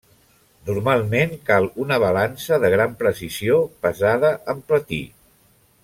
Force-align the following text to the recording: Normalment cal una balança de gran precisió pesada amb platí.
Normalment 0.69 1.35
cal 1.49 1.67
una 1.83 1.99
balança 2.05 2.59
de 2.65 2.71
gran 2.77 2.97
precisió 3.05 3.61
pesada 3.87 4.33
amb 4.55 4.67
platí. 4.73 5.03